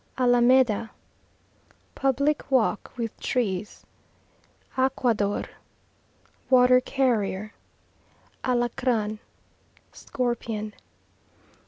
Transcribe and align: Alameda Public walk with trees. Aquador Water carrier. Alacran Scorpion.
Alameda 0.17 0.89
Public 1.93 2.49
walk 2.49 2.91
with 2.97 3.19
trees. 3.19 3.85
Aquador 4.75 5.45
Water 6.49 6.81
carrier. 6.81 7.53
Alacran 8.43 9.19
Scorpion. 9.91 10.73